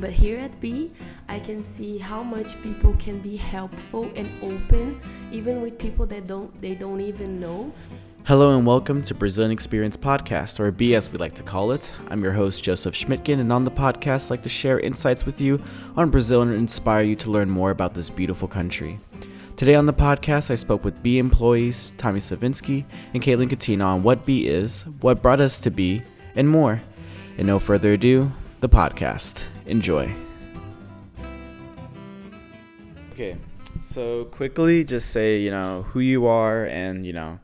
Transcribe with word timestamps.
But 0.00 0.12
here 0.12 0.38
at 0.38 0.58
BE, 0.62 0.90
I 1.28 1.38
can 1.40 1.62
see 1.62 1.98
how 1.98 2.22
much 2.22 2.60
people 2.62 2.96
can 2.98 3.18
be 3.18 3.36
helpful 3.36 4.10
and 4.16 4.30
open, 4.42 4.98
even 5.30 5.60
with 5.60 5.76
people 5.76 6.06
that 6.06 6.26
don't 6.26 6.58
they 6.62 6.74
don't 6.74 7.02
even 7.02 7.38
know. 7.38 7.70
Hello 8.24 8.56
and 8.56 8.66
welcome 8.66 9.02
to 9.02 9.14
Brazilian 9.14 9.52
Experience 9.52 9.98
Podcast, 9.98 10.58
or 10.58 10.70
BE 10.72 10.94
as 10.94 11.12
we 11.12 11.18
like 11.18 11.34
to 11.34 11.42
call 11.42 11.72
it. 11.72 11.92
I'm 12.08 12.22
your 12.22 12.32
host, 12.32 12.64
Joseph 12.64 12.94
Schmittgen, 12.94 13.40
and 13.40 13.52
on 13.52 13.64
the 13.64 13.70
podcast, 13.70 14.30
I 14.30 14.34
like 14.34 14.42
to 14.44 14.48
share 14.48 14.80
insights 14.80 15.26
with 15.26 15.38
you 15.38 15.62
on 15.98 16.08
Brazil 16.08 16.40
and 16.40 16.54
inspire 16.54 17.02
you 17.02 17.16
to 17.16 17.30
learn 17.30 17.50
more 17.50 17.70
about 17.70 17.92
this 17.92 18.08
beautiful 18.08 18.48
country. 18.48 19.00
Today 19.58 19.74
on 19.74 19.84
the 19.84 19.92
podcast, 19.92 20.50
I 20.50 20.54
spoke 20.54 20.82
with 20.82 21.02
BE 21.02 21.18
employees, 21.18 21.92
Thamy 21.98 22.20
Soavinsky 22.20 22.86
and 23.12 23.22
Katelyn 23.22 23.50
Catino 23.50 23.84
on 23.84 24.02
what 24.02 24.24
BE 24.24 24.48
is, 24.48 24.86
what 25.02 25.20
brought 25.20 25.40
us 25.40 25.60
to 25.60 25.70
BE, 25.70 26.00
and 26.34 26.48
more. 26.48 26.80
And 27.36 27.46
no 27.46 27.58
further 27.58 27.92
ado, 27.92 28.32
the 28.60 28.68
podcast. 28.70 29.44
Enjoy. 29.70 30.12
Okay, 33.12 33.36
so 33.82 34.24
quickly 34.24 34.82
just 34.82 35.10
say, 35.10 35.38
you 35.38 35.52
know, 35.52 35.82
who 35.82 36.00
you 36.00 36.26
are 36.26 36.64
and, 36.64 37.06
you 37.06 37.12
know, 37.12 37.38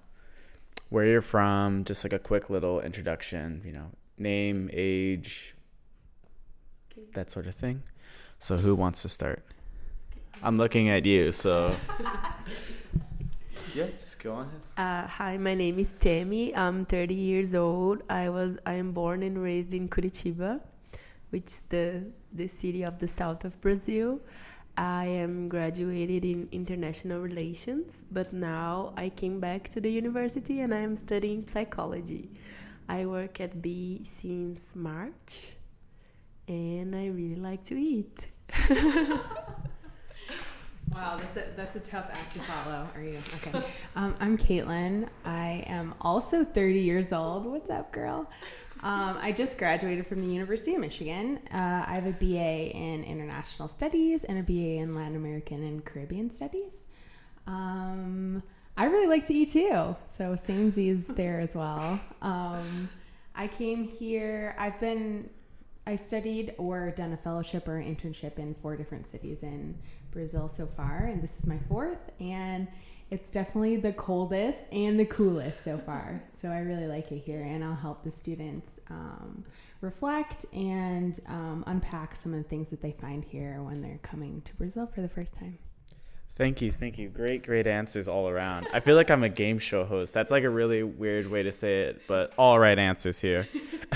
where 0.89 1.07
you're 1.07 1.23
from, 1.23 1.85
just 1.85 2.03
like 2.03 2.13
a 2.13 2.19
quick 2.19 2.51
little 2.51 2.81
introduction, 2.81 3.63
you 3.65 3.71
know, 3.71 3.93
name, 4.19 4.69
age, 4.73 5.55
that 7.15 7.31
sort 7.31 7.47
of 7.47 7.55
thing. 7.55 7.85
So, 8.41 8.57
who 8.57 8.75
wants 8.75 9.03
to 9.03 9.09
start? 9.09 9.45
I'm 10.43 10.57
looking 10.57 10.89
at 10.89 11.07
you, 11.07 11.31
so. 11.31 11.77
yeah, 13.73 13.87
just 14.01 14.19
go 14.19 14.33
on 14.33 14.49
ahead. 14.49 15.05
Uh, 15.05 15.07
hi, 15.07 15.37
my 15.37 15.55
name 15.55 15.79
is 15.79 15.95
Thamy. 16.01 16.57
I'm 16.57 16.87
30 16.87 17.15
years 17.15 17.55
old. 17.55 18.03
I 18.11 18.31
was 18.31 18.59
I 18.67 18.73
am 18.73 18.91
born 18.91 19.23
and 19.23 19.41
raised 19.41 19.73
in 19.73 19.89
Curitiba, 19.89 20.61
which 21.37 21.49
is 21.49 21.61
the 21.69 22.03
the 22.33 22.49
city 22.49 22.83
of 22.83 22.99
the 22.99 23.07
south 23.07 23.45
of 23.45 23.61
Brazil. 23.61 24.21
I 24.79 25.05
am 25.25 25.51
graduated 25.51 26.25
in 26.25 26.49
international 26.51 27.21
relations, 27.21 28.05
but 28.11 28.33
now 28.33 28.95
I 28.97 29.11
came 29.11 29.39
back 29.39 29.69
to 29.75 29.79
the 29.85 29.91
university 29.91 30.61
and 30.61 30.73
I 30.73 30.81
am 30.89 30.97
studying 30.97 31.47
psychology. 31.47 32.31
I 32.89 33.05
work 33.05 33.39
at 33.41 33.61
BE 33.61 34.05
since 34.05 34.75
March 34.75 35.53
and 36.49 36.97
I 36.97 37.09
really 37.09 37.41
like 37.49 37.65
to 37.65 37.75
eat. 37.75 38.17
wow, 40.95 41.21
that's 41.21 41.37
a, 41.37 41.45
that's 41.55 41.77
a 41.77 41.85
tough 41.93 42.09
act 42.11 42.33
to 42.33 42.41
follow. 42.51 42.89
Are 42.95 43.03
you? 43.03 43.19
Okay. 43.37 43.63
Um, 43.95 44.15
I'm 44.21 44.39
Katelyn. 44.39 45.09
I 45.25 45.65
am 45.67 45.95
also 46.01 46.45
30 46.45 46.81
years 46.81 47.13
old. 47.13 47.45
What's 47.45 47.71
up, 47.71 47.93
girl? 47.93 48.27
Um, 48.83 49.19
I 49.21 49.33
just 49.33 49.59
graduated 49.59 50.07
from 50.07 50.21
the 50.21 50.33
University 50.33 50.75
of 50.75 50.81
Michigan. 50.81 51.41
Uh, 51.53 51.85
I 51.87 51.95
have 51.95 52.07
a 52.07 52.13
BA 52.13 52.77
in 52.77 53.05
International 53.05 53.69
Studies 53.69 54.25
and 54.25 54.39
a 54.39 54.43
BA 54.43 54.81
in 54.81 54.95
Latin 54.95 55.17
American 55.17 55.63
and 55.63 55.85
Caribbean 55.85 56.31
Studies. 56.31 56.85
Um, 57.47 58.43
I 58.77 58.87
really 58.87 59.07
like 59.07 59.27
to 59.27 59.35
eat 59.35 59.51
too, 59.51 59.97
so 60.07 60.37
same 60.37 60.71
Z 60.71 60.89
is 60.89 61.07
there 61.07 61.41
as 61.41 61.55
well. 61.55 61.99
Um, 62.21 62.91
I 63.35 63.49
came 63.49 63.85
here. 63.85 64.55
I've 64.59 64.79
been. 64.81 65.31
I 65.89 65.95
studied 65.95 66.53
or 66.59 66.91
done 66.91 67.13
a 67.13 67.17
fellowship 67.17 67.69
or 67.69 67.81
internship 67.81 68.39
in 68.39 68.55
four 68.55 68.77
different 68.77 69.07
cities 69.07 69.45
in 69.45 69.79
Brazil 70.17 70.49
so 70.49 70.67
far, 70.67 71.11
and 71.13 71.23
this 71.23 71.39
is 71.39 71.47
my 71.47 71.59
fourth. 71.69 72.11
And 72.21 72.67
it's 73.11 73.31
definitely 73.31 73.77
the 73.77 73.93
coldest 73.93 74.61
and 74.73 74.99
the 74.99 75.05
coolest 75.05 75.63
so 75.63 75.77
far. 75.77 76.25
So 76.41 76.49
I 76.49 76.61
really 76.61 76.87
like 76.87 77.13
it 77.13 77.19
here, 77.19 77.43
and 77.43 77.63
I'll 77.63 77.75
help 77.75 78.03
the 78.03 78.11
students 78.11 78.81
um, 78.89 79.45
reflect 79.83 80.47
and 80.55 81.21
um, 81.29 81.65
unpack 81.67 82.17
some 82.17 82.33
of 82.33 82.43
the 82.43 82.49
things 82.49 82.71
that 82.71 82.81
they 82.81 82.93
find 82.93 83.23
here 83.25 83.63
when 83.63 83.83
they're 83.83 84.01
coming 84.03 84.41
to 84.47 84.57
Brazil 84.57 84.91
for 84.93 85.03
the 85.03 85.09
first 85.09 85.35
time. 85.35 85.59
Thank 86.35 86.63
you, 86.63 86.73
thank 86.73 86.99
you. 86.99 87.09
Great, 87.11 87.45
great 87.45 87.67
answers 87.67 88.09
all 88.09 88.29
around. 88.29 88.67
I 88.73 88.81
feel 88.81 88.97
like 88.97 89.11
I'm 89.11 89.23
a 89.23 89.29
game 89.29 89.59
show 89.59 89.85
host. 89.85 90.15
That's 90.15 90.31
like 90.31 90.45
a 90.45 90.51
really 90.51 90.83
weird 90.83 91.31
way 91.31 91.43
to 91.43 91.53
say 91.53 91.83
it, 91.83 92.03
but 92.07 92.33
all 92.39 92.59
right 92.59 92.79
answers 92.79 93.21
here. 93.21 93.47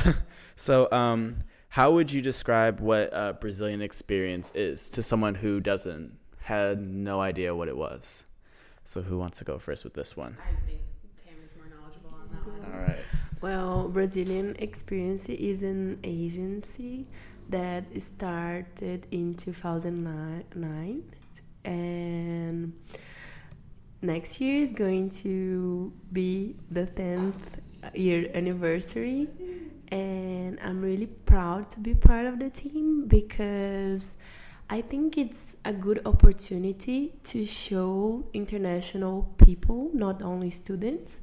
so, 0.56 0.90
um, 0.92 1.44
how 1.70 1.92
would 1.92 2.12
you 2.12 2.20
describe 2.20 2.80
what 2.80 3.10
a 3.12 3.32
Brazilian 3.32 3.80
experience 3.80 4.50
is 4.56 4.88
to 4.90 5.04
someone 5.04 5.36
who 5.36 5.60
doesn't 5.60 6.18
had 6.40 6.80
no 6.80 7.20
idea 7.20 7.54
what 7.54 7.68
it 7.68 7.76
was? 7.76 8.26
So 8.82 9.02
who 9.02 9.18
wants 9.18 9.38
to 9.38 9.44
go 9.44 9.56
first 9.56 9.84
with 9.84 9.94
this 9.94 10.16
one? 10.16 10.36
I 10.42 10.66
think 10.66 10.80
Tam 11.24 11.34
is 11.44 11.52
more 11.56 11.68
knowledgeable 11.68 12.10
on 12.12 12.28
that 12.32 12.64
one. 12.64 12.74
All 12.74 12.80
right. 12.80 12.98
Well, 13.40 13.88
Brazilian 13.88 14.56
Experience 14.58 15.28
is 15.28 15.62
an 15.62 16.00
agency 16.02 17.06
that 17.50 17.84
started 18.02 19.06
in 19.12 19.34
2009 19.34 21.04
and 21.64 22.72
next 24.02 24.40
year 24.40 24.60
is 24.60 24.72
going 24.72 25.10
to 25.10 25.92
be 26.12 26.56
the 26.72 26.86
10th 26.86 27.60
year 27.94 28.28
anniversary 28.34 29.28
and 29.90 30.58
I'm 30.62 30.80
really 30.80 31.06
proud 31.06 31.70
to 31.70 31.80
be 31.80 31.94
part 31.94 32.26
of 32.26 32.38
the 32.38 32.50
team 32.50 33.06
because 33.06 34.14
I 34.68 34.82
think 34.82 35.18
it's 35.18 35.56
a 35.64 35.72
good 35.72 36.00
opportunity 36.06 37.14
to 37.24 37.44
show 37.44 38.24
international 38.32 39.28
people, 39.44 39.90
not 39.92 40.22
only 40.22 40.50
students, 40.50 41.20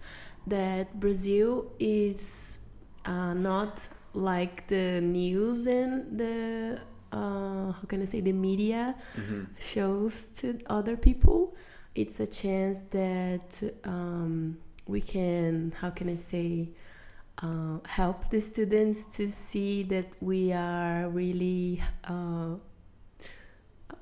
that 0.47 0.99
Brazil 0.99 1.71
is 1.79 2.57
uh, 3.05 3.33
not 3.33 3.87
like 4.13 4.67
the 4.67 4.99
news 5.01 5.67
and 5.67 6.17
the 6.17 6.81
uh, 7.11 7.71
how 7.71 7.83
can 7.87 8.01
I 8.01 8.05
say 8.05 8.19
the 8.19 8.33
media 8.33 8.95
mm-hmm. 9.15 9.45
shows 9.57 10.27
to 10.39 10.59
other 10.67 10.97
people. 10.97 11.55
It's 11.95 12.19
a 12.19 12.27
chance 12.27 12.81
that 12.91 13.63
um, 13.85 14.57
we 14.87 14.99
can 14.99 15.73
how 15.79 15.89
can 15.91 16.09
I 16.09 16.15
say 16.15 16.69
uh, 17.41 17.79
help 17.85 18.29
the 18.29 18.41
students 18.41 19.05
to 19.17 19.31
see 19.31 19.83
that 19.83 20.07
we 20.21 20.51
are 20.51 21.09
really 21.09 21.83
uh, 22.03 22.55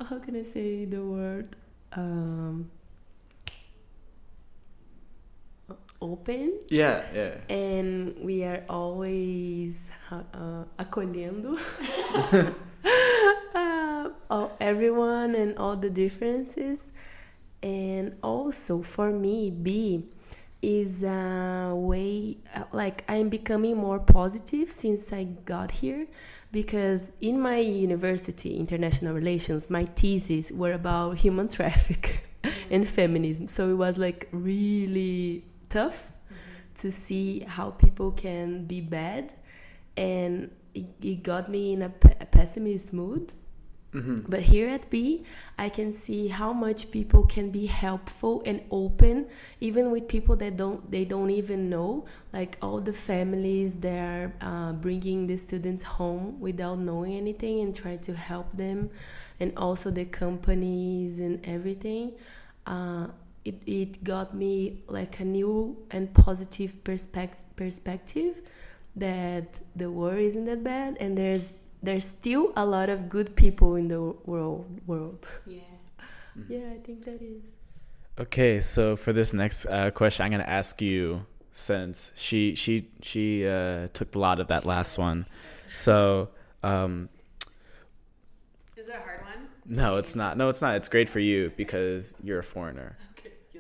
how 0.10 0.20
can 0.20 0.36
I 0.36 0.44
say 0.54 0.86
the 0.86 1.02
word 1.04 1.56
um, 1.94 2.70
open. 6.02 6.60
Yeah, 6.70 7.04
yeah. 7.14 7.34
And 7.50 8.16
we 8.20 8.44
are 8.44 8.64
always 8.70 9.90
uh, 10.12 10.66
acolhendo 10.78 11.58
uh, 13.56 14.10
all, 14.30 14.52
everyone 14.60 15.36
and 15.36 15.58
all 15.58 15.76
the 15.76 15.90
differences. 15.90 16.92
And 17.64 18.18
also 18.22 18.84
for 18.84 19.12
me, 19.12 19.50
BE 19.50 20.06
is 20.62 21.04
a 21.04 21.72
way 21.76 22.38
like 22.72 23.04
I'm 23.08 23.30
becoming 23.30 23.78
more 23.78 24.00
positive 24.00 24.70
since 24.72 25.14
I 25.14 25.26
got 25.26 25.72
here 25.72 26.08
because 26.52 27.12
in 27.22 27.40
my 27.40 27.58
university 27.58 28.58
international 28.58 29.14
relations 29.14 29.70
my 29.70 29.86
thesis 29.86 30.52
were 30.52 30.74
about 30.74 31.18
human 31.18 31.50
traffic 31.50 32.28
and 32.72 32.88
feminism. 32.88 33.48
So 33.48 33.70
it 33.70 33.76
was 33.76 33.98
like 33.98 34.28
really 34.32 35.46
tough 35.70 36.12
to 36.76 36.92
see 36.92 37.40
how 37.42 37.72
people 37.72 38.12
can 38.12 38.66
be 38.66 38.82
bad 38.82 39.34
and 39.98 40.52
it, 40.74 40.86
it 41.02 41.24
got 41.24 41.50
me 41.50 41.74
in 41.74 41.82
a 41.84 41.90
pessimist 41.90 42.94
mood 42.94 43.32
Mm-hmm. 43.96 44.28
But 44.28 44.42
here 44.42 44.68
at 44.68 44.90
BE, 44.90 45.24
I 45.58 45.70
can 45.70 45.94
see 45.94 46.28
how 46.28 46.52
much 46.52 46.92
people 46.92 47.26
can 47.26 47.50
be 47.50 47.66
helpful 47.66 48.44
and 48.46 48.62
open, 48.70 49.28
even 49.62 49.90
with 49.90 50.10
people 50.10 50.36
that 50.38 50.58
don't 50.58 50.92
they 50.92 51.06
don't 51.06 51.32
even 51.32 51.70
know. 51.70 52.06
Like 52.34 52.58
all 52.62 52.82
the 52.82 52.92
families 52.92 53.76
that 53.78 53.98
are 53.98 54.34
uh, 54.42 54.74
bringing 54.74 55.28
the 55.28 55.38
students 55.38 55.84
home 55.84 56.42
without 56.42 56.80
knowing 56.80 57.14
anything 57.14 57.62
and 57.62 57.74
try 57.74 57.96
to 57.96 58.14
help 58.14 58.52
them, 58.52 58.90
and 59.40 59.54
also 59.56 59.90
the 59.92 60.06
companies 60.06 61.20
and 61.20 61.40
everything. 61.46 62.14
Uh, 62.68 63.08
it, 63.46 63.62
it 63.66 64.04
got 64.04 64.36
me 64.36 64.84
like 64.88 65.22
a 65.22 65.26
new 65.26 65.78
and 65.92 66.14
positive 66.14 66.84
perspective 66.84 67.46
perspective 67.56 68.42
that 68.96 69.60
the 69.76 69.90
war 69.90 70.18
isn't 70.18 70.46
that 70.46 70.64
bad 70.64 70.98
and 71.00 71.18
there's 71.18 71.54
there's 71.84 72.08
still 72.08 72.52
a 72.56 72.66
lot 72.66 72.90
of 72.90 73.10
good 73.10 73.36
people 73.36 73.76
in 73.76 73.88
the 73.88 74.02
world 74.26 74.66
world. 74.86 75.28
Yeah. 75.46 75.60
Mm-hmm. 76.38 76.52
yeah 76.52 76.74
i 76.74 76.78
think 76.84 77.06
that 77.06 77.22
is. 77.22 77.42
Okay 78.20 78.60
so 78.62 78.96
for 78.96 79.14
this 79.14 79.34
next 79.34 79.66
uh, 79.68 79.92
question 79.92 80.26
i'm 80.26 80.32
going 80.32 80.44
to 80.44 80.50
ask 80.50 80.82
you 80.82 81.26
since 81.52 82.12
she 82.16 82.54
she 82.56 82.90
she 83.02 83.48
uh, 83.48 83.88
took 83.94 84.14
a 84.16 84.20
lot 84.20 84.42
of 84.42 84.48
that 84.48 84.66
last 84.66 84.98
one. 84.98 85.26
So 85.74 86.30
um 86.64 87.08
is 88.76 88.88
it 88.88 88.96
a 88.96 89.00
hard 89.00 89.22
one? 89.22 89.48
No 89.66 89.96
it's 89.98 90.16
not. 90.16 90.38
No 90.38 90.50
it's 90.50 90.62
not. 90.62 90.76
It's 90.76 90.90
great 90.90 91.08
for 91.08 91.20
you 91.20 91.52
because 91.56 92.14
you're 92.22 92.40
a 92.40 92.44
foreigner. 92.44 92.98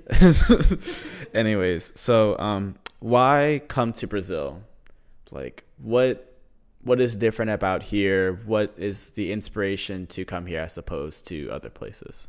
Okay. 0.09 0.33
Anyways 1.33 1.93
so 1.95 2.37
um 2.37 2.75
why 2.99 3.61
come 3.69 3.93
to 3.93 4.07
brazil? 4.07 4.61
Like 5.31 5.63
what 5.77 6.34
what 6.85 7.01
is 7.01 7.15
different 7.15 7.51
about 7.51 7.81
here? 7.83 8.39
What 8.45 8.73
is 8.77 9.09
the 9.11 9.31
inspiration 9.31 10.05
to 10.07 10.23
come 10.23 10.45
here 10.45 10.61
as 10.61 10.77
opposed 10.77 11.25
to 11.27 11.49
other 11.49 11.69
places? 11.69 12.27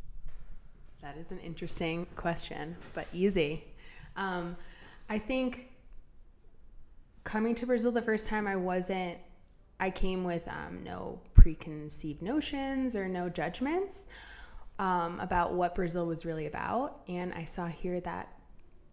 That 1.03 1.17
is 1.19 1.31
an 1.31 1.39
interesting 1.41 2.07
question, 2.17 2.75
but 2.95 3.07
easy. 3.13 3.65
Um, 4.17 4.57
I 5.09 5.19
think 5.19 5.69
coming 7.23 7.55
to 7.55 7.67
Brazil 7.67 7.93
the 7.93 8.03
first 8.03 8.27
time, 8.27 8.47
I 8.47 8.57
wasn't. 8.57 9.19
I 9.79 9.91
came 9.91 10.25
with 10.25 10.49
um, 10.49 10.83
no 10.83 11.21
preconceived 11.35 12.23
notions 12.23 12.97
or 12.97 13.09
no 13.09 13.29
judgments 13.29 14.07
um, 14.79 15.21
about 15.21 15.53
what 15.53 15.75
Brazil 15.75 16.07
was 16.07 16.25
really 16.25 16.47
about, 16.47 17.03
and 17.09 17.35
I 17.35 17.45
saw 17.45 17.67
here 17.67 18.01
that 18.01 18.33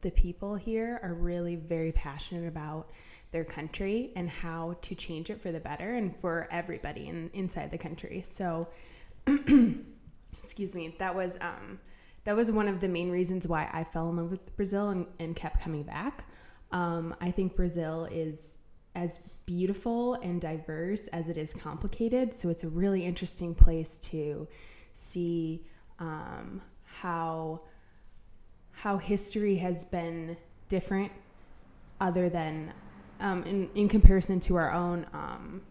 the 0.01 0.11
people 0.11 0.55
here 0.55 0.99
are 1.01 1.13
really 1.13 1.55
very 1.55 1.93
passionate 1.93 2.49
about 2.49 2.89
their 3.33 3.43
country 3.43 4.11
and 4.15 4.29
how 4.29 4.77
to 4.83 4.95
change 4.95 5.29
it 5.29 5.41
for 5.41 5.51
the 5.51 5.59
better 5.59 5.95
and 5.95 6.15
for 6.21 6.47
everybody 6.51 7.07
in, 7.07 7.29
inside 7.33 7.71
the 7.71 7.77
country. 7.77 8.23
So, 8.25 8.69
excuse 9.27 10.73
me, 10.73 10.95
that 10.99 11.13
was 11.13 11.37
um, 11.41 11.79
that 12.23 12.35
was 12.35 12.51
one 12.51 12.69
of 12.69 12.79
the 12.79 12.87
main 12.87 13.11
reasons 13.11 13.47
why 13.47 13.69
I 13.73 13.83
fell 13.83 14.09
in 14.09 14.15
love 14.15 14.31
with 14.31 14.55
Brazil 14.55 14.89
and, 14.89 15.05
and 15.19 15.35
kept 15.35 15.61
coming 15.61 15.83
back. 15.83 16.29
Um, 16.71 17.13
I 17.19 17.31
think 17.31 17.55
Brazil 17.55 18.07
is 18.09 18.59
as 18.95 19.19
beautiful 19.45 20.13
and 20.15 20.39
diverse 20.39 21.01
as 21.07 21.27
it 21.27 21.37
is 21.37 21.53
complicated. 21.53 22.33
So 22.33 22.49
it's 22.49 22.63
a 22.63 22.69
really 22.69 23.03
interesting 23.03 23.53
place 23.53 23.97
to 23.97 24.47
see 24.93 25.65
um, 25.99 26.61
how 26.85 27.61
how 28.71 28.97
history 28.97 29.55
has 29.57 29.85
been 29.85 30.35
different, 30.67 31.11
other 32.01 32.29
than 32.29 32.73
um, 33.23 33.43
in 33.43 33.69
in 33.73 33.87
comparison 33.87 34.39
to 34.41 34.55
our 34.57 34.71
own 34.71 35.07
um, 35.13 35.61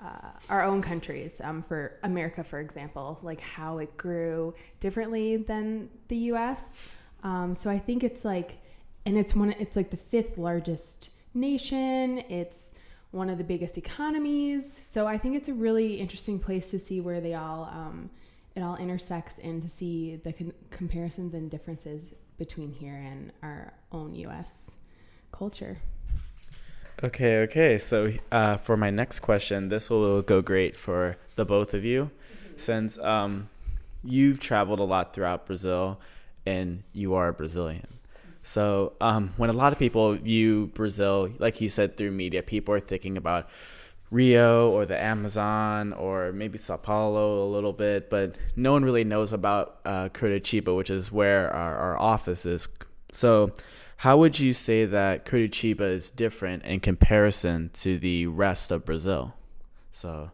uh, 0.00 0.30
our 0.50 0.62
own 0.62 0.82
countries. 0.82 1.40
Um, 1.44 1.62
for 1.62 1.98
America, 2.02 2.42
for 2.42 2.58
example, 2.58 3.20
like 3.22 3.40
how 3.40 3.78
it 3.78 3.96
grew 3.96 4.54
differently 4.80 5.36
than 5.36 5.88
the 6.08 6.16
U.S. 6.32 6.90
Um, 7.22 7.54
so 7.54 7.70
I 7.70 7.78
think 7.78 8.02
it's 8.02 8.24
like, 8.24 8.58
and 9.06 9.16
it's 9.16 9.36
one. 9.36 9.54
It's 9.60 9.76
like 9.76 9.90
the 9.90 9.96
fifth 9.96 10.38
largest 10.38 11.10
nation. 11.34 12.18
It's 12.28 12.72
one 13.12 13.28
of 13.28 13.38
the 13.38 13.44
biggest 13.44 13.78
economies. 13.78 14.70
So 14.82 15.06
I 15.06 15.18
think 15.18 15.36
it's 15.36 15.48
a 15.48 15.54
really 15.54 16.00
interesting 16.00 16.38
place 16.38 16.70
to 16.70 16.78
see 16.78 17.00
where 17.00 17.20
they 17.20 17.34
all 17.34 17.64
um, 17.64 18.10
it 18.56 18.62
all 18.62 18.76
intersects 18.76 19.36
and 19.42 19.62
to 19.62 19.68
see 19.68 20.16
the 20.16 20.32
con- 20.32 20.54
comparisons 20.70 21.34
and 21.34 21.50
differences 21.50 22.14
between 22.38 22.72
here 22.72 22.96
and 22.96 23.30
our 23.42 23.72
own 23.92 24.14
U.S. 24.16 24.76
culture. 25.30 25.78
Okay, 27.02 27.38
okay. 27.42 27.78
So 27.78 28.12
uh, 28.30 28.56
for 28.56 28.76
my 28.76 28.90
next 28.90 29.20
question, 29.20 29.68
this 29.68 29.90
will 29.90 30.22
go 30.22 30.40
great 30.40 30.76
for 30.76 31.16
the 31.36 31.44
both 31.44 31.74
of 31.74 31.84
you, 31.84 32.10
since 32.56 32.98
um, 32.98 33.48
you've 34.04 34.40
traveled 34.40 34.78
a 34.78 34.84
lot 34.84 35.14
throughout 35.14 35.46
Brazil, 35.46 36.00
and 36.46 36.82
you 36.92 37.14
are 37.14 37.32
Brazilian. 37.32 37.86
So 38.42 38.94
um, 39.00 39.32
when 39.36 39.50
a 39.50 39.52
lot 39.52 39.72
of 39.72 39.78
people 39.78 40.14
view 40.14 40.70
Brazil, 40.74 41.30
like 41.38 41.60
you 41.60 41.68
said, 41.68 41.96
through 41.96 42.10
media, 42.10 42.42
people 42.42 42.74
are 42.74 42.80
thinking 42.80 43.16
about 43.16 43.48
Rio 44.10 44.70
or 44.70 44.84
the 44.84 45.00
Amazon 45.00 45.92
or 45.94 46.32
maybe 46.32 46.58
Sao 46.58 46.76
Paulo 46.76 47.44
a 47.44 47.48
little 47.48 47.72
bit, 47.72 48.10
but 48.10 48.36
no 48.56 48.72
one 48.72 48.84
really 48.84 49.04
knows 49.04 49.32
about 49.32 49.78
uh, 49.84 50.08
Curitiba, 50.10 50.76
which 50.76 50.90
is 50.90 51.10
where 51.10 51.50
our, 51.50 51.76
our 51.76 51.98
office 51.98 52.44
is. 52.44 52.68
So 53.12 53.52
how 54.02 54.16
would 54.16 54.36
you 54.36 54.52
say 54.52 54.84
that 54.84 55.24
Curitiba 55.24 55.82
is 55.82 56.10
different 56.10 56.64
in 56.64 56.80
comparison 56.80 57.70
to 57.74 58.00
the 58.00 58.26
rest 58.26 58.72
of 58.72 58.84
Brazil? 58.84 59.32
So 59.92 60.32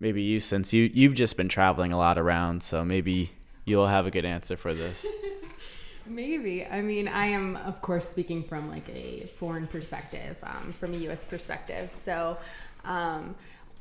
maybe 0.00 0.22
you, 0.22 0.40
since 0.40 0.72
you 0.72 0.90
you've 0.94 1.12
just 1.12 1.36
been 1.36 1.50
traveling 1.50 1.92
a 1.92 1.98
lot 1.98 2.16
around, 2.16 2.62
so 2.62 2.82
maybe 2.82 3.32
you'll 3.66 3.88
have 3.88 4.06
a 4.06 4.10
good 4.10 4.24
answer 4.24 4.56
for 4.56 4.72
this. 4.72 5.04
Maybe. 6.06 6.66
I 6.66 6.82
mean, 6.82 7.08
I 7.08 7.26
am, 7.26 7.56
of 7.56 7.80
course, 7.80 8.06
speaking 8.06 8.42
from 8.42 8.70
like 8.70 8.86
a 8.90 9.26
foreign 9.38 9.66
perspective, 9.66 10.36
um, 10.42 10.74
from 10.74 10.92
a 10.92 10.98
U.S. 11.08 11.24
perspective. 11.24 11.90
So, 11.92 12.36
um, 12.84 13.34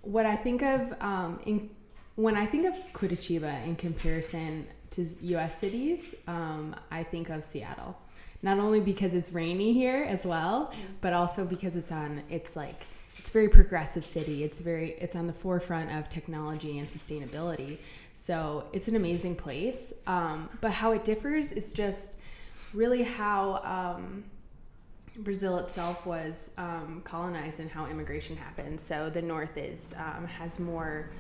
what 0.04 0.26
I 0.26 0.38
think 0.38 0.64
of 0.64 0.94
um, 1.02 1.42
in 1.46 1.70
when 2.16 2.38
I 2.38 2.46
think 2.46 2.66
of 2.66 2.74
Curitiba 2.94 3.66
in 3.66 3.76
comparison 3.76 4.68
to 4.92 5.10
U.S. 5.22 5.58
cities, 5.60 6.16
um, 6.28 6.76
I 6.92 7.04
think 7.04 7.30
of 7.30 7.44
Seattle 7.44 7.98
not 8.44 8.60
only 8.60 8.82
because 8.82 9.16
it's 9.16 9.32
rainy 9.32 9.74
here 9.74 10.04
as 10.04 10.26
well, 10.26 10.68
mm-hmm. 10.68 10.94
but 11.02 11.14
also 11.14 11.46
because 11.46 11.76
it's 11.76 11.92
on 11.92 12.22
it's 12.30 12.56
like 12.56 12.86
it's 13.18 13.30
very 13.32 13.48
progressive 13.50 14.04
city. 14.04 14.44
It's 14.44 14.60
very 14.60 14.92
it's 15.00 15.16
on 15.16 15.28
the 15.28 15.34
forefront 15.34 15.92
of 15.92 16.10
technology 16.10 16.78
and 16.78 16.88
sustainability. 16.88 17.78
So 18.14 18.68
it's 18.74 18.88
an 18.90 18.96
amazing 18.96 19.36
place. 19.36 19.94
Um, 20.06 20.50
but 20.62 20.72
how 20.72 20.92
it 20.92 21.04
differs 21.04 21.52
is 21.54 21.74
just 21.74 22.14
really 22.74 23.04
how 23.04 23.62
um, 23.64 24.26
Brazil 25.18 25.58
itself 25.60 26.06
was 26.06 26.52
um, 26.58 27.02
colonized 27.06 27.62
and 27.62 27.70
how 27.70 27.86
immigration 27.86 28.36
happened. 28.36 28.80
So 28.80 29.10
the 29.10 29.22
north 29.22 29.58
is 29.58 29.94
um, 29.98 30.26
has 30.28 30.60
more 30.60 31.12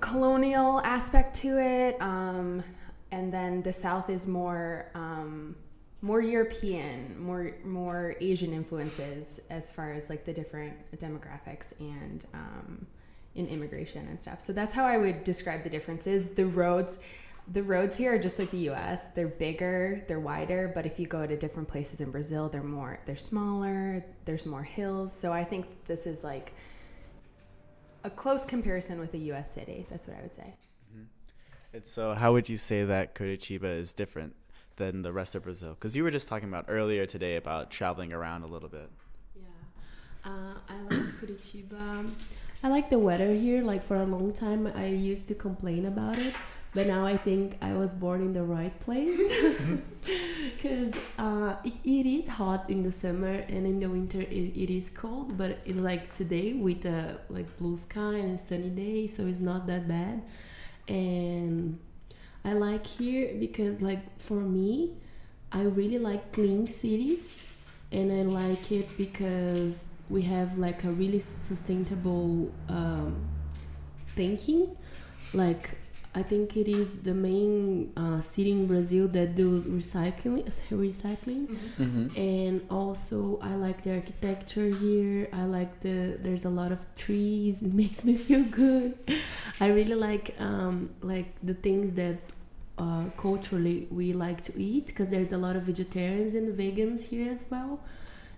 colonial 0.00 0.80
aspect 0.80 1.36
to 1.36 1.58
it, 1.58 2.00
um, 2.00 2.64
and 3.12 3.32
then 3.32 3.62
the 3.62 3.72
south 3.72 4.10
is 4.10 4.26
more 4.26 4.86
um, 4.94 5.54
more 6.02 6.20
European, 6.20 7.14
more 7.20 7.52
more 7.64 8.14
Asian 8.20 8.52
influences 8.52 9.40
as 9.50 9.70
far 9.72 9.92
as 9.92 10.08
like 10.08 10.24
the 10.24 10.32
different 10.32 10.74
demographics 10.98 11.72
and 11.78 12.24
um, 12.32 12.86
in 13.34 13.46
immigration 13.46 14.06
and 14.08 14.20
stuff. 14.20 14.40
So 14.40 14.52
that's 14.52 14.72
how 14.72 14.84
I 14.84 14.96
would 14.96 15.24
describe 15.24 15.62
the 15.62 15.70
differences. 15.70 16.28
The 16.34 16.46
roads, 16.46 16.98
the 17.52 17.62
roads 17.62 17.96
here 17.96 18.14
are 18.14 18.18
just 18.18 18.38
like 18.38 18.50
the 18.50 18.58
U.S. 18.58 19.06
They're 19.14 19.28
bigger, 19.28 20.04
they're 20.08 20.20
wider. 20.20 20.72
But 20.74 20.86
if 20.86 20.98
you 20.98 21.06
go 21.06 21.26
to 21.26 21.36
different 21.36 21.68
places 21.68 22.00
in 22.00 22.10
Brazil, 22.10 22.48
they're 22.48 22.62
more, 22.62 22.98
they're 23.06 23.16
smaller. 23.16 24.04
There's 24.24 24.46
more 24.46 24.62
hills. 24.62 25.16
So 25.16 25.32
I 25.32 25.44
think 25.44 25.66
this 25.84 26.06
is 26.06 26.24
like 26.24 26.54
a 28.04 28.10
close 28.10 28.46
comparison 28.46 28.98
with 28.98 29.12
a 29.14 29.18
U.S. 29.18 29.52
city. 29.52 29.86
That's 29.90 30.08
what 30.08 30.16
I 30.16 30.22
would 30.22 30.34
say. 30.34 30.54
Mm-hmm. 30.92 31.76
And 31.76 31.86
so, 31.86 32.14
how 32.14 32.32
would 32.32 32.48
you 32.48 32.56
say 32.56 32.84
that 32.84 33.14
Curitiba 33.14 33.78
is 33.78 33.92
different 33.92 34.34
than 34.80 35.02
the 35.02 35.12
rest 35.12 35.34
of 35.34 35.44
Brazil? 35.44 35.70
Because 35.74 35.94
you 35.94 36.02
were 36.02 36.10
just 36.10 36.26
talking 36.26 36.48
about 36.48 36.64
earlier 36.68 37.06
today 37.06 37.36
about 37.36 37.70
traveling 37.70 38.12
around 38.12 38.42
a 38.42 38.46
little 38.46 38.68
bit. 38.68 38.90
Yeah, 39.36 40.30
uh, 40.30 40.54
I 40.68 40.74
like 40.88 41.06
Curitiba. 41.20 42.10
I 42.62 42.68
like 42.68 42.90
the 42.90 42.98
weather 42.98 43.32
here. 43.32 43.62
Like 43.62 43.84
for 43.84 43.96
a 43.96 44.04
long 44.04 44.32
time, 44.32 44.66
I 44.66 44.86
used 44.86 45.28
to 45.28 45.34
complain 45.34 45.86
about 45.86 46.18
it, 46.18 46.34
but 46.74 46.86
now 46.86 47.06
I 47.06 47.16
think 47.16 47.56
I 47.62 47.74
was 47.74 47.92
born 47.92 48.20
in 48.22 48.32
the 48.32 48.42
right 48.42 48.78
place. 48.80 49.20
Because 50.56 50.92
uh, 51.18 51.56
it, 51.64 51.72
it 51.84 52.06
is 52.06 52.28
hot 52.28 52.68
in 52.68 52.82
the 52.82 52.92
summer 52.92 53.34
and 53.48 53.66
in 53.66 53.80
the 53.80 53.88
winter 53.88 54.20
it, 54.20 54.52
it 54.64 54.70
is 54.70 54.90
cold. 54.90 55.38
But 55.38 55.58
it, 55.64 55.76
like 55.76 56.10
today 56.10 56.52
with 56.52 56.84
a 56.84 57.18
like 57.28 57.48
blue 57.58 57.76
sky 57.76 58.14
and 58.22 58.38
a 58.38 58.38
sunny 58.38 58.68
day, 58.70 59.06
so 59.06 59.26
it's 59.26 59.40
not 59.40 59.66
that 59.68 59.88
bad. 59.88 60.22
And 60.88 61.78
I 62.44 62.52
like 62.52 62.86
here 62.86 63.34
because 63.38 63.82
like 63.82 64.18
for 64.18 64.40
me, 64.40 64.92
I 65.52 65.62
really 65.62 65.98
like 65.98 66.32
clean 66.32 66.68
cities 66.68 67.38
and 67.92 68.10
I 68.12 68.22
like 68.22 68.70
it 68.72 68.96
because 68.96 69.84
we 70.08 70.22
have 70.22 70.58
like 70.58 70.84
a 70.84 70.90
really 70.90 71.18
sustainable 71.18 72.50
um, 72.68 73.28
thinking. 74.16 74.76
Like 75.32 75.76
I 76.12 76.24
think 76.24 76.56
it 76.56 76.66
is 76.68 77.02
the 77.02 77.14
main 77.14 77.92
uh, 77.96 78.20
city 78.20 78.50
in 78.50 78.66
Brazil 78.66 79.06
that 79.08 79.36
does 79.36 79.64
recycling, 79.64 80.44
recycling, 80.70 81.46
mm-hmm. 81.46 81.82
Mm-hmm. 81.82 82.18
and 82.18 82.62
also 82.68 83.38
I 83.40 83.54
like 83.54 83.84
the 83.84 83.94
architecture 83.94 84.70
here. 84.70 85.28
I 85.32 85.44
like 85.44 85.80
the 85.80 86.18
there's 86.20 86.44
a 86.44 86.50
lot 86.50 86.72
of 86.72 86.84
trees. 86.96 87.62
It 87.62 87.72
makes 87.82 88.02
me 88.02 88.16
feel 88.16 88.42
good. 88.42 88.98
I 89.60 89.68
really 89.68 89.94
like 89.94 90.34
um, 90.40 90.90
like 91.00 91.32
the 91.44 91.54
things 91.54 91.94
that 91.94 92.18
uh, 92.76 93.04
culturally 93.16 93.86
we 93.90 94.12
like 94.12 94.40
to 94.40 94.60
eat 94.60 94.88
because 94.88 95.10
there's 95.10 95.32
a 95.32 95.38
lot 95.38 95.54
of 95.54 95.62
vegetarians 95.62 96.34
and 96.34 96.58
vegans 96.58 97.02
here 97.02 97.30
as 97.30 97.44
well. 97.50 97.78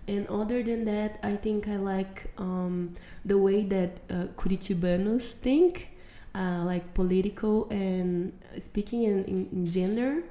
And 0.07 0.27
other 0.27 0.61
than 0.61 0.85
that, 0.85 1.17
I 1.23 1.37
think 1.37 1.67
I 1.67 1.77
like 1.77 2.33
um, 2.37 2.93
the 3.23 3.37
way 3.37 3.63
that 3.63 3.99
uh, 4.09 4.27
Curitibanos 4.35 5.23
think 5.23 5.87
uh, 6.35 6.63
like 6.65 6.93
political 6.93 7.67
and 7.69 8.33
speaking 8.57 9.03
in, 9.03 9.23
in, 9.25 9.49
in 9.51 9.69
gender 9.69 10.23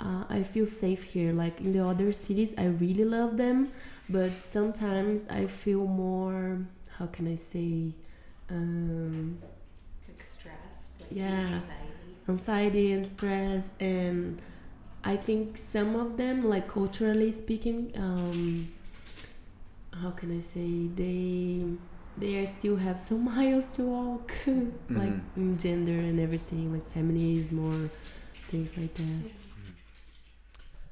uh, 0.00 0.24
i 0.28 0.42
feel 0.42 0.66
safe 0.66 1.02
here 1.04 1.30
like 1.30 1.60
in 1.60 1.72
the 1.72 1.84
other 1.84 2.12
cities 2.12 2.54
i 2.58 2.64
really 2.64 3.04
love 3.04 3.36
them 3.36 3.70
but 4.08 4.42
sometimes 4.42 5.22
i 5.30 5.46
feel 5.46 5.86
more 5.86 6.60
how 6.98 7.06
can 7.06 7.26
i 7.32 7.36
say 7.36 7.92
um, 8.50 9.38
like 10.08 10.24
stress 10.24 10.92
like 11.00 11.08
yeah 11.10 11.60
anxiety. 11.60 12.16
anxiety 12.28 12.92
and 12.92 13.06
stress 13.06 13.70
and 13.80 14.40
i 15.04 15.16
think 15.16 15.56
some 15.56 15.96
of 15.96 16.16
them 16.16 16.40
like 16.40 16.68
culturally 16.68 17.32
speaking 17.32 17.92
um, 17.96 18.68
how 20.02 20.10
can 20.10 20.36
i 20.36 20.40
say 20.40 20.88
they 20.94 21.62
they 22.18 22.46
still 22.46 22.76
have 22.76 23.00
some 23.00 23.24
miles 23.36 23.68
to 23.76 23.82
walk, 23.82 24.32
like 24.46 25.12
Mhm. 25.12 25.20
in 25.36 25.58
gender 25.58 25.92
and 25.92 26.18
everything, 26.20 26.72
like 26.72 26.88
feminism 26.92 27.58
or 27.58 27.90
things 28.50 28.70
like 28.76 28.94
that. 28.94 29.30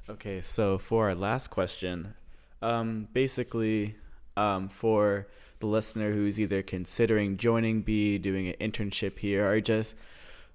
Okay, 0.07 0.39
so 0.41 0.77
for 0.77 1.09
our 1.09 1.15
last 1.15 1.47
question, 1.47 2.13
um, 2.61 3.07
basically, 3.13 3.95
um, 4.37 4.69
for 4.69 5.27
the 5.59 5.65
listener 5.65 6.11
who's 6.11 6.39
either 6.39 6.61
considering 6.61 7.37
joining 7.37 7.81
BE, 7.81 8.17
doing 8.19 8.47
an 8.49 8.55
internship 8.59 9.17
here, 9.19 9.49
or 9.49 9.59
just 9.61 9.95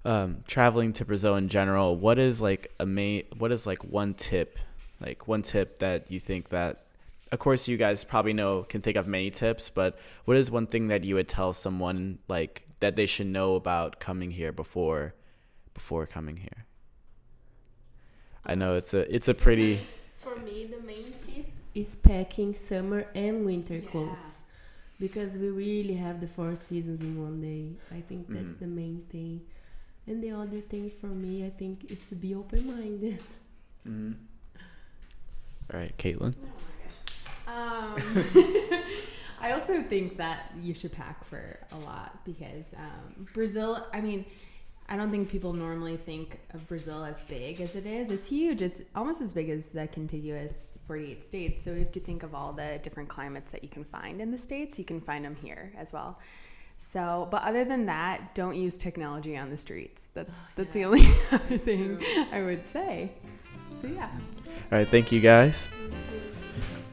um, 0.05 0.43
traveling 0.47 0.93
to 0.93 1.03
Brazil 1.05 1.35
in 1.35 1.49
general, 1.49 1.95
what 1.97 2.17
is 2.17 2.41
like 2.41 2.71
a 2.79 2.85
main, 2.85 3.23
what 3.37 3.51
is 3.51 3.67
like 3.67 3.83
one 3.83 4.13
tip, 4.13 4.57
like 5.01 5.27
one 5.27 5.41
tip 5.41 5.79
that 5.79 6.09
you 6.09 6.19
think 6.19 6.49
that, 6.49 6.85
of 7.31 7.39
course, 7.39 7.67
you 7.67 7.77
guys 7.77 8.03
probably 8.03 8.33
know 8.33 8.63
can 8.63 8.81
think 8.81 8.97
of 8.97 9.07
many 9.07 9.29
tips, 9.31 9.69
but 9.69 9.97
what 10.25 10.37
is 10.37 10.51
one 10.51 10.67
thing 10.67 10.87
that 10.89 11.03
you 11.03 11.15
would 11.15 11.27
tell 11.27 11.53
someone 11.53 12.19
like 12.27 12.63
that 12.81 12.95
they 12.95 13.05
should 13.05 13.27
know 13.27 13.55
about 13.55 13.99
coming 13.99 14.31
here 14.31 14.51
before, 14.51 15.13
before 15.73 16.05
coming 16.05 16.37
here? 16.37 16.65
I 18.45 18.55
know 18.55 18.75
it's 18.75 18.93
a 18.93 19.13
it's 19.13 19.27
a 19.27 19.33
pretty 19.33 19.79
For 20.17 20.35
me, 20.37 20.65
the 20.65 20.81
main 20.85 21.13
tip 21.17 21.45
is 21.73 21.95
packing 21.95 22.53
summer 22.55 23.05
and 23.15 23.45
winter 23.45 23.75
Yeah. 23.77 23.89
clothes 23.89 24.43
because 24.99 25.37
we 25.37 25.49
really 25.49 25.95
have 25.95 26.19
the 26.21 26.27
four 26.27 26.55
seasons 26.55 27.01
in 27.01 27.19
one 27.21 27.41
day. 27.41 27.73
I 27.95 28.01
think 28.01 28.27
that's 28.29 28.51
Mhm. 28.53 28.59
the 28.59 28.67
main 28.67 29.01
thing. 29.09 29.41
And 30.07 30.21
the 30.23 30.31
other 30.31 30.61
thing 30.61 30.91
for 30.99 31.07
me, 31.07 31.45
I 31.45 31.49
think, 31.51 31.89
is 31.91 31.99
to 32.09 32.15
be 32.15 32.35
open 32.35 32.67
minded. 32.67 33.19
Mm-hmm. 33.87 34.13
All 35.73 35.79
right, 35.79 35.95
Katelyn. 35.97 36.35
Um, 37.51 37.97
I 39.41 39.53
also 39.53 39.81
think 39.81 40.17
that 40.17 40.51
you 40.61 40.73
should 40.73 40.91
pack 40.91 41.25
for 41.25 41.59
a 41.71 41.77
lot 41.79 42.23
because 42.23 42.73
um, 42.77 43.27
Brazil, 43.33 43.87
I 43.91 43.99
mean, 43.99 44.25
I 44.87 44.95
don't 44.97 45.09
think 45.09 45.29
people 45.29 45.53
normally 45.53 45.97
think 45.97 46.39
of 46.53 46.67
Brazil 46.67 47.03
as 47.03 47.21
big 47.21 47.59
as 47.59 47.75
it 47.75 47.85
is. 47.85 48.11
It's 48.11 48.27
huge. 48.27 48.61
It's 48.61 48.81
almost 48.95 49.21
as 49.21 49.33
big 49.33 49.49
as 49.49 49.67
the 49.67 49.87
contiguous 49.87 50.77
48 50.85 51.23
states. 51.23 51.63
So 51.63 51.71
you 51.71 51.79
have 51.79 51.91
to 51.93 51.99
think 51.99 52.23
of 52.23 52.35
all 52.35 52.53
the 52.53 52.79
different 52.83 53.09
climates 53.09 53.51
that 53.51 53.63
you 53.63 53.69
can 53.69 53.83
find 53.83 54.21
in 54.21 54.31
the 54.31 54.37
states. 54.37 54.77
You 54.77 54.85
can 54.85 55.01
find 55.01 55.25
them 55.25 55.35
here 55.35 55.73
as 55.77 55.91
well. 55.91 56.19
So, 56.77 57.27
but 57.31 57.43
other 57.43 57.63
than 57.63 57.85
that, 57.85 58.35
don't 58.35 58.55
use 58.55 58.77
technology 58.77 59.37
on 59.37 59.49
the 59.49 59.57
streets. 59.57 60.03
That's 60.13 60.37
that's 60.55 60.73
the 60.73 60.83
only 60.83 61.05
other 61.31 61.57
thing 61.57 62.03
I 62.31 62.41
would 62.41 62.67
say. 62.67 63.11
So 63.81 63.87
yeah. 63.87 64.09
All 64.71 64.77
right, 64.77 64.87
thank 64.87 65.11
you 65.11 65.21
guys. 65.21 65.69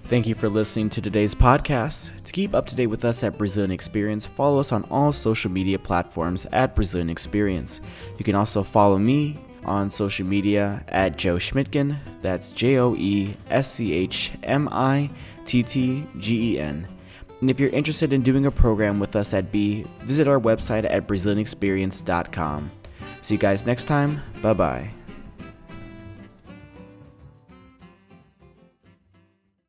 Thank 0.09 0.27
you 0.27 0.35
for 0.35 0.49
listening 0.49 0.89
to 0.91 1.03
today's 1.03 1.35
podcast. 1.35 2.11
To 2.25 2.33
keep 2.33 2.55
up 2.55 2.67
to 2.69 2.75
date 2.75 2.87
with 2.87 3.05
us 3.05 3.23
at 3.23 3.37
Brazilian 3.37 3.71
Experience, 3.71 4.25
follow 4.25 4.59
us 4.59 4.73
on 4.73 4.85
all 4.85 5.13
social 5.13 5.51
media 5.51 5.79
platforms 5.79 6.47
at 6.51 6.75
Brazilian 6.75 7.11
Experience. 7.11 7.83
You 8.17 8.25
can 8.25 8.35
also 8.35 8.63
follow 8.63 8.97
me 8.97 9.39
on 9.67 9.91
social 9.91 10.25
media 10.25 10.83
at 10.89 11.19
Joe 11.19 11.37
Schmittgen. 11.37 11.99
That's 12.23 12.53
J 12.53 12.79
O 12.79 12.95
E 12.95 13.37
S 13.51 13.71
C 13.71 13.93
H 13.93 14.33
M 14.45 14.67
I 14.73 15.11
T 15.45 15.63
T 15.63 16.07
G 16.19 16.55
E 16.55 16.59
N. 16.59 16.89
And 17.43 17.51
if 17.51 17.61
you're 17.61 17.69
interested 17.69 18.15
in 18.15 18.23
doing 18.23 18.47
a 18.47 18.51
program 18.51 18.99
with 18.99 19.15
us 19.15 19.35
at 19.35 19.53
BE, 19.53 19.85
visit 20.05 20.27
our 20.27 20.41
website 20.41 20.91
at 20.91 21.07
BrazilianExperience.com. 21.07 22.71
See 23.21 23.35
you 23.35 23.39
guys 23.39 23.67
next 23.67 23.85
time. 23.85 24.23
Bye 24.41 24.55
bye. 24.55 24.98